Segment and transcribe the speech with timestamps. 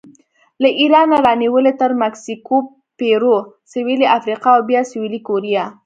[0.61, 2.57] له ایرانه رانیولې تر مکسیکو،
[2.97, 3.35] پیرو،
[3.71, 5.63] سویلي افریقا او بیا سویلي کوریا